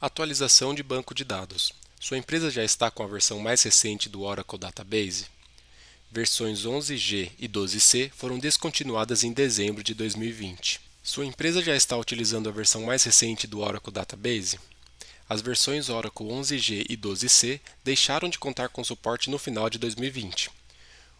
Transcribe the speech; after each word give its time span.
Atualização 0.00 0.76
de 0.76 0.82
banco 0.84 1.12
de 1.12 1.24
dados. 1.24 1.72
Sua 1.98 2.16
empresa 2.16 2.52
já 2.52 2.62
está 2.62 2.88
com 2.88 3.02
a 3.02 3.06
versão 3.08 3.40
mais 3.40 3.64
recente 3.64 4.08
do 4.08 4.22
Oracle 4.22 4.56
Database? 4.56 5.26
Versões 6.08 6.64
11G 6.64 7.32
e 7.36 7.48
12C 7.48 8.08
foram 8.14 8.38
descontinuadas 8.38 9.24
em 9.24 9.32
dezembro 9.32 9.82
de 9.82 9.94
2020. 9.94 10.80
Sua 11.02 11.26
empresa 11.26 11.60
já 11.60 11.74
está 11.74 11.96
utilizando 11.96 12.48
a 12.48 12.52
versão 12.52 12.84
mais 12.84 13.02
recente 13.02 13.48
do 13.48 13.58
Oracle 13.58 13.92
Database? 13.92 14.60
As 15.28 15.40
versões 15.40 15.88
Oracle 15.88 16.28
11G 16.28 16.86
e 16.88 16.96
12C 16.96 17.58
deixaram 17.82 18.28
de 18.28 18.38
contar 18.38 18.68
com 18.68 18.84
suporte 18.84 19.28
no 19.28 19.36
final 19.36 19.68
de 19.68 19.78
2020. 19.78 20.48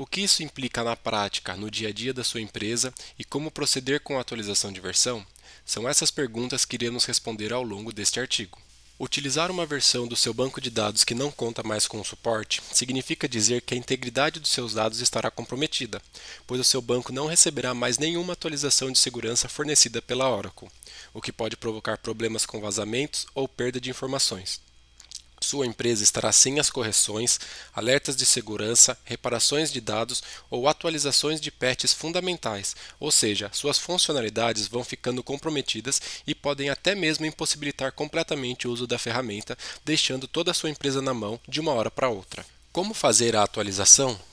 O 0.00 0.06
que 0.06 0.22
isso 0.22 0.42
implica 0.42 0.82
na 0.82 0.96
prática, 0.96 1.54
no 1.58 1.70
dia 1.70 1.90
a 1.90 1.92
dia 1.92 2.14
da 2.14 2.24
sua 2.24 2.40
empresa 2.40 2.90
e 3.18 3.22
como 3.22 3.50
proceder 3.50 4.00
com 4.00 4.16
a 4.16 4.22
atualização 4.22 4.72
de 4.72 4.80
versão? 4.80 5.22
São 5.62 5.86
essas 5.86 6.10
perguntas 6.10 6.64
que 6.64 6.74
iremos 6.74 7.04
responder 7.04 7.52
ao 7.52 7.62
longo 7.62 7.92
deste 7.92 8.18
artigo. 8.18 8.58
Utilizar 8.98 9.50
uma 9.50 9.66
versão 9.66 10.08
do 10.08 10.16
seu 10.16 10.32
banco 10.32 10.58
de 10.58 10.70
dados 10.70 11.04
que 11.04 11.14
não 11.14 11.30
conta 11.30 11.62
mais 11.62 11.86
com 11.86 12.00
o 12.00 12.04
suporte 12.04 12.62
significa 12.72 13.28
dizer 13.28 13.60
que 13.60 13.74
a 13.74 13.76
integridade 13.76 14.40
dos 14.40 14.52
seus 14.52 14.72
dados 14.72 15.02
estará 15.02 15.30
comprometida, 15.30 16.00
pois 16.46 16.62
o 16.62 16.64
seu 16.64 16.80
banco 16.80 17.12
não 17.12 17.26
receberá 17.26 17.74
mais 17.74 17.98
nenhuma 17.98 18.32
atualização 18.32 18.90
de 18.90 18.98
segurança 18.98 19.50
fornecida 19.50 20.00
pela 20.00 20.34
Oracle, 20.34 20.70
o 21.12 21.20
que 21.20 21.30
pode 21.30 21.58
provocar 21.58 21.98
problemas 21.98 22.46
com 22.46 22.58
vazamentos 22.58 23.26
ou 23.34 23.46
perda 23.46 23.78
de 23.78 23.90
informações. 23.90 24.62
Sua 25.50 25.66
empresa 25.66 26.04
estará 26.04 26.30
sem 26.30 26.60
as 26.60 26.70
correções, 26.70 27.40
alertas 27.74 28.14
de 28.14 28.24
segurança, 28.24 28.96
reparações 29.04 29.72
de 29.72 29.80
dados 29.80 30.22
ou 30.48 30.68
atualizações 30.68 31.40
de 31.40 31.50
patches 31.50 31.92
fundamentais, 31.92 32.76
ou 33.00 33.10
seja, 33.10 33.50
suas 33.52 33.76
funcionalidades 33.76 34.68
vão 34.68 34.84
ficando 34.84 35.24
comprometidas 35.24 36.00
e 36.24 36.36
podem 36.36 36.70
até 36.70 36.94
mesmo 36.94 37.26
impossibilitar 37.26 37.90
completamente 37.90 38.68
o 38.68 38.70
uso 38.70 38.86
da 38.86 38.96
ferramenta, 38.96 39.58
deixando 39.84 40.28
toda 40.28 40.52
a 40.52 40.54
sua 40.54 40.70
empresa 40.70 41.02
na 41.02 41.12
mão 41.12 41.40
de 41.48 41.58
uma 41.58 41.72
hora 41.72 41.90
para 41.90 42.08
outra. 42.08 42.46
Como 42.70 42.94
fazer 42.94 43.34
a 43.34 43.42
atualização? 43.42 44.29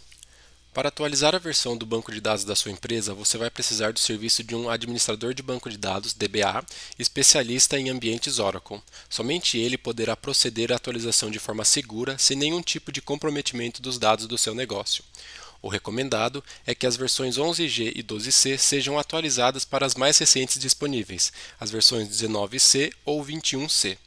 Para 0.78 0.89
atualizar 0.89 1.33
a 1.33 1.39
versão 1.39 1.75
do 1.75 1.88
banco 1.88 2.11
de 2.11 2.22
dados 2.22 2.44
da 2.44 2.56
sua 2.56 2.70
empresa, 2.70 3.11
você 3.11 3.36
vai 3.36 3.50
precisar 3.50 3.92
do 3.92 4.00
serviço 4.00 4.44
de 4.44 4.53
um 4.53 4.70
administrador 4.70 5.33
de 5.33 5.42
banco 5.42 5.72
de 5.72 5.75
dados, 5.75 6.14
DBA, 6.14 6.64
especialista 7.00 7.80
em 7.80 7.89
ambientes 7.89 8.38
Oracle. 8.38 8.80
Somente 9.09 9.58
ele 9.58 9.75
poderá 9.75 10.16
proceder 10.16 10.72
à 10.72 10.75
atualização 10.75 11.31
de 11.31 11.39
forma 11.39 11.66
segura, 11.66 12.16
sem 12.20 12.38
nenhum 12.38 12.61
tipo 12.61 12.92
de 12.92 13.02
comprometimento 13.02 13.81
dos 13.81 13.98
dados 13.98 14.28
do 14.28 14.38
seu 14.38 14.53
negócio. 14.53 15.03
O 15.64 15.67
recomendado 15.67 16.44
é 16.64 16.75
que 16.75 16.86
as 16.86 16.95
versões 16.95 17.39
11G 17.39 17.94
e 17.95 18.03
12C 18.03 18.55
sejam 18.59 19.00
atualizadas 19.00 19.66
para 19.66 19.83
as 19.83 19.95
mais 19.95 20.20
recentes 20.20 20.59
disponíveis, 20.59 21.33
as 21.59 21.72
versões 21.72 22.08
19C 22.08 22.94
ou 23.03 23.25
21C. 23.25 23.98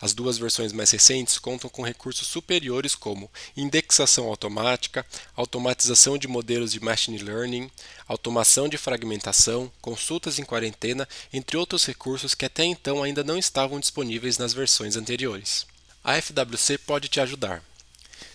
As 0.00 0.14
duas 0.14 0.38
versões 0.38 0.72
mais 0.72 0.90
recentes 0.90 1.38
contam 1.38 1.68
com 1.68 1.82
recursos 1.82 2.26
superiores 2.26 2.94
como 2.94 3.30
indexação 3.56 4.26
automática, 4.26 5.04
automatização 5.36 6.16
de 6.16 6.26
modelos 6.26 6.72
de 6.72 6.80
machine 6.80 7.18
learning, 7.18 7.70
automação 8.08 8.68
de 8.68 8.78
fragmentação, 8.78 9.70
consultas 9.82 10.38
em 10.38 10.44
quarentena, 10.44 11.06
entre 11.32 11.56
outros 11.56 11.84
recursos 11.84 12.34
que 12.34 12.46
até 12.46 12.64
então 12.64 13.02
ainda 13.02 13.22
não 13.22 13.36
estavam 13.36 13.78
disponíveis 13.78 14.38
nas 14.38 14.54
versões 14.54 14.96
anteriores. 14.96 15.66
A 16.02 16.20
FWC 16.20 16.78
pode 16.78 17.08
te 17.08 17.20
ajudar. 17.20 17.62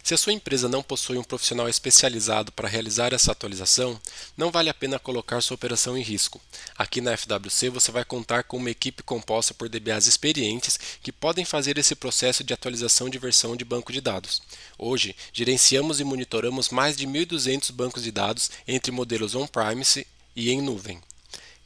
Se 0.05 0.13
a 0.13 0.17
sua 0.19 0.33
empresa 0.33 0.69
não 0.69 0.83
possui 0.83 1.17
um 1.17 1.23
profissional 1.23 1.67
especializado 1.67 2.51
para 2.51 2.69
realizar 2.69 3.11
essa 3.11 3.31
atualização, 3.31 3.99
não 4.37 4.51
vale 4.51 4.69
a 4.69 4.73
pena 4.73 4.99
colocar 4.99 5.41
sua 5.41 5.55
operação 5.55 5.97
em 5.97 6.03
risco. 6.03 6.39
Aqui 6.77 7.01
na 7.01 7.17
FWC 7.17 7.71
você 7.71 7.91
vai 7.91 8.05
contar 8.05 8.43
com 8.43 8.57
uma 8.57 8.69
equipe 8.69 9.01
composta 9.01 9.55
por 9.55 9.67
DBAs 9.67 10.05
experientes 10.05 10.79
que 11.01 11.11
podem 11.11 11.43
fazer 11.43 11.79
esse 11.79 11.95
processo 11.95 12.43
de 12.43 12.53
atualização 12.53 13.09
de 13.09 13.17
versão 13.17 13.55
de 13.55 13.65
banco 13.65 13.91
de 13.91 13.99
dados. 13.99 14.43
Hoje, 14.77 15.15
gerenciamos 15.33 15.99
e 15.99 16.03
monitoramos 16.03 16.69
mais 16.69 16.95
de 16.95 17.07
1.200 17.07 17.71
bancos 17.71 18.03
de 18.03 18.11
dados 18.11 18.51
entre 18.67 18.91
modelos 18.91 19.33
on-premise 19.33 20.05
e 20.35 20.51
em 20.51 20.61
nuvem. 20.61 21.01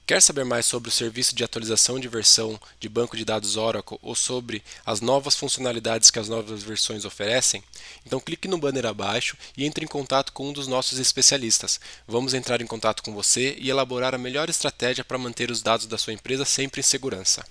Quer 0.09 0.23
saber 0.23 0.43
mais 0.43 0.65
sobre 0.65 0.89
o 0.89 0.91
serviço 0.91 1.35
de 1.35 1.43
atualização 1.43 1.99
de 1.99 2.07
versão 2.07 2.59
de 2.79 2.89
banco 2.89 3.15
de 3.15 3.23
dados 3.23 3.55
Oracle 3.55 3.99
ou 4.01 4.15
sobre 4.15 4.63
as 4.83 5.01
novas 5.01 5.35
funcionalidades 5.35 6.09
que 6.09 6.17
as 6.17 6.27
novas 6.27 6.63
versões 6.63 7.05
oferecem? 7.05 7.63
Então 8.03 8.19
clique 8.19 8.47
no 8.47 8.57
banner 8.57 8.87
abaixo 8.87 9.37
e 9.55 9.67
entre 9.67 9.85
em 9.85 9.87
contato 9.87 10.33
com 10.33 10.49
um 10.49 10.51
dos 10.51 10.67
nossos 10.67 10.97
especialistas. 10.97 11.79
Vamos 12.07 12.33
entrar 12.33 12.59
em 12.59 12.65
contato 12.65 13.03
com 13.03 13.13
você 13.13 13.55
e 13.59 13.69
elaborar 13.69 14.15
a 14.15 14.17
melhor 14.17 14.49
estratégia 14.49 15.05
para 15.05 15.19
manter 15.19 15.51
os 15.51 15.61
dados 15.61 15.85
da 15.85 15.95
sua 15.95 16.13
empresa 16.13 16.43
sempre 16.43 16.79
em 16.79 16.83
segurança. 16.83 17.45